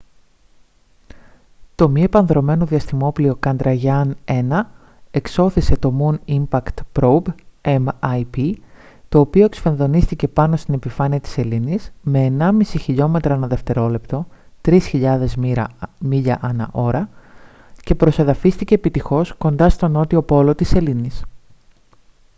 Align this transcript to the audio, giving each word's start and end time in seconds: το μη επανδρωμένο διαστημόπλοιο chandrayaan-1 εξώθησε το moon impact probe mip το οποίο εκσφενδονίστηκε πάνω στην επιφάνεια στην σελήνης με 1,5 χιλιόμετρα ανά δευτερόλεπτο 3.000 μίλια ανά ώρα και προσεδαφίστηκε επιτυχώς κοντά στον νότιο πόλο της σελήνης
το 1.75 1.89
μη 1.89 2.01
επανδρωμένο 2.03 2.65
διαστημόπλοιο 2.65 3.39
chandrayaan-1 3.47 4.61
εξώθησε 5.11 5.77
το 5.77 5.93
moon 5.99 6.39
impact 6.43 7.01
probe 7.01 7.33
mip 7.63 8.53
το 9.09 9.19
οποίο 9.19 9.45
εκσφενδονίστηκε 9.45 10.27
πάνω 10.27 10.55
στην 10.55 10.73
επιφάνεια 10.73 11.17
στην 11.17 11.31
σελήνης 11.31 11.91
με 12.01 12.35
1,5 12.39 12.51
χιλιόμετρα 12.65 13.33
ανά 13.33 13.47
δευτερόλεπτο 13.47 14.25
3.000 14.65 15.25
μίλια 15.99 16.37
ανά 16.41 16.69
ώρα 16.71 17.09
και 17.83 17.95
προσεδαφίστηκε 17.95 18.73
επιτυχώς 18.73 19.33
κοντά 19.33 19.69
στον 19.69 19.91
νότιο 19.91 20.21
πόλο 20.21 20.55
της 20.55 20.67
σελήνης 20.67 21.23